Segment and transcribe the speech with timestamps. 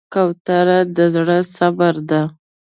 [0.13, 2.21] کوتره د زړه صبر ده.